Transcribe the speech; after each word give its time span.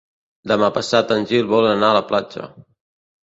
Demà 0.51 0.69
passat 0.77 1.13
en 1.15 1.27
Gil 1.31 1.45
vol 1.51 1.67
anar 1.73 1.91
a 1.93 1.97
la 1.99 2.03
platja. 2.13 2.47